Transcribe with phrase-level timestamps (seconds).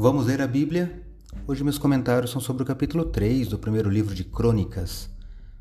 [0.00, 1.02] Vamos ler a Bíblia?
[1.44, 5.10] Hoje meus comentários são sobre o capítulo 3 do primeiro livro de Crônicas.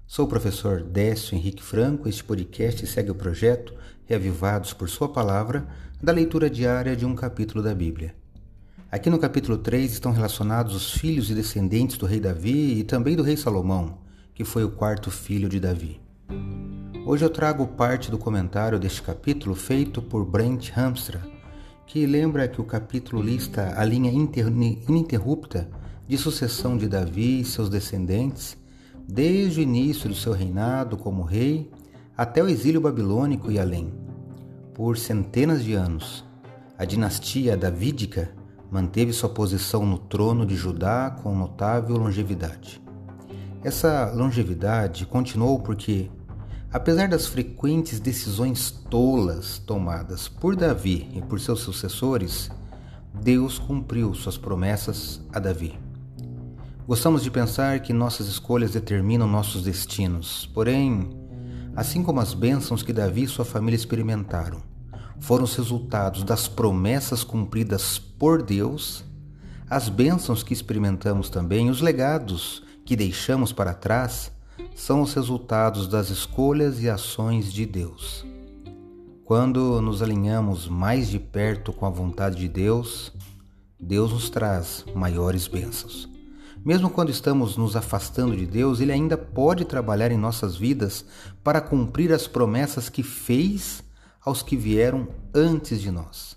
[0.05, 2.07] Sou o professor Décio Henrique Franco.
[2.07, 3.73] Este podcast segue o projeto
[4.05, 5.67] Reavivados por Sua Palavra
[5.99, 8.13] da leitura diária de um capítulo da Bíblia.
[8.91, 13.15] Aqui no capítulo 3 estão relacionados os filhos e descendentes do rei Davi e também
[13.15, 13.97] do rei Salomão,
[14.35, 15.99] que foi o quarto filho de Davi.
[17.07, 21.36] Hoje eu trago parte do comentário deste capítulo feito por Brent Hamstra
[21.87, 25.69] que lembra que o capítulo lista a linha ininterrupta
[26.05, 28.57] de sucessão de Davi e seus descendentes,
[29.07, 31.71] desde o início do seu reinado como rei
[32.15, 33.93] até o exílio babilônico e além.
[34.73, 36.25] Por centenas de anos,
[36.77, 38.31] a dinastia davídica
[38.69, 42.81] manteve sua posição no trono de Judá com notável longevidade.
[43.63, 46.11] Essa longevidade continuou porque
[46.71, 52.49] Apesar das frequentes decisões tolas tomadas por Davi e por seus sucessores,
[53.13, 55.79] Deus cumpriu suas promessas a Davi.
[56.85, 61.09] Gostamos de pensar que nossas escolhas determinam nossos destinos, porém,
[61.75, 64.61] assim como as bênçãos que Davi e sua família experimentaram
[65.19, 69.03] foram os resultados das promessas cumpridas por Deus,
[69.69, 74.31] as bênçãos que experimentamos também, os legados que deixamos para trás,
[74.75, 78.25] são os resultados das escolhas e ações de Deus.
[79.25, 83.11] Quando nos alinhamos mais de perto com a vontade de Deus,
[83.79, 86.09] Deus nos traz maiores bênçãos.
[86.63, 91.05] Mesmo quando estamos nos afastando de Deus, Ele ainda pode trabalhar em nossas vidas
[91.43, 93.83] para cumprir as promessas que fez
[94.21, 96.35] aos que vieram antes de nós.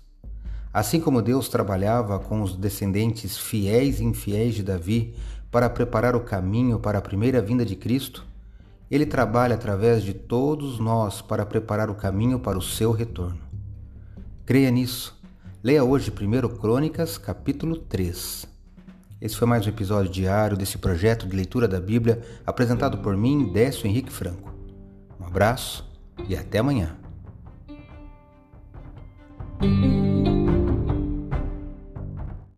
[0.73, 5.13] Assim como Deus trabalhava com os descendentes fiéis e infiéis de Davi
[5.51, 8.25] para preparar o caminho para a primeira vinda de Cristo,
[8.89, 13.39] ele trabalha através de todos nós para preparar o caminho para o seu retorno.
[14.45, 15.19] Creia nisso.
[15.63, 18.47] Leia hoje 1 Crônicas, capítulo 3.
[19.21, 23.51] Esse foi mais um episódio diário desse projeto de leitura da Bíblia apresentado por mim,
[23.51, 24.51] Décio Henrique Franco.
[25.19, 25.87] Um abraço
[26.27, 26.97] e até amanhã.